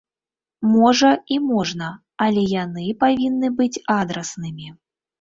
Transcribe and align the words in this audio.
Можа 0.75 1.11
і 1.35 1.37
можна, 1.51 1.91
але 2.27 2.41
яны 2.65 2.89
павінны 3.07 3.55
быць 3.63 3.73
адраснымі. 4.01 4.79